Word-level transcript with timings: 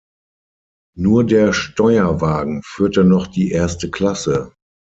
Nur 0.97 1.25
der 1.27 1.53
Steuerwagen 1.53 2.63
führte 2.65 3.03
noch 3.03 3.27
die 3.27 3.51
erste 3.51 3.91
Klasse. 3.91 4.51